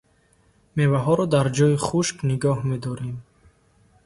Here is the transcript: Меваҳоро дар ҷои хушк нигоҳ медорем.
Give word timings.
Меваҳоро 0.75 1.25
дар 1.33 1.47
ҷои 1.55 1.75
хушк 1.85 2.17
нигоҳ 2.29 2.59
медорем. 2.71 3.15